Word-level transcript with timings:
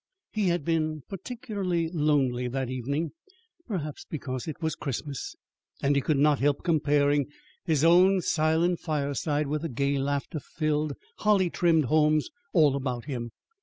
He 0.31 0.47
had 0.47 0.65
been 0.65 1.03
particularly 1.07 1.87
lonely 1.87 2.47
that 2.47 2.71
evening, 2.71 3.11
perhaps 3.67 4.03
because 4.09 4.47
it 4.47 4.59
was 4.59 4.73
Christmas, 4.73 5.35
and 5.79 5.95
he 5.95 6.01
could 6.01 6.17
not 6.17 6.39
help 6.39 6.63
comparing 6.63 7.27
his 7.65 7.83
own 7.83 8.21
silent 8.21 8.79
fireside 8.79 9.45
with 9.45 9.61
the 9.61 9.69
gay, 9.69 9.99
laughter 9.99 10.39
filled, 10.39 10.93
holly 11.17 11.51
trimmed 11.51 11.85
homes 11.85 12.31
all 12.51 12.75
about 12.75 13.05
him. 13.05 13.29